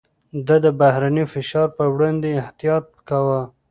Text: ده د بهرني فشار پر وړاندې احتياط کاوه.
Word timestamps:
ده 0.47 0.55
د 0.65 0.67
بهرني 0.79 1.23
فشار 1.33 1.67
پر 1.77 1.87
وړاندې 1.93 2.39
احتياط 2.41 2.85
کاوه. 3.07 3.41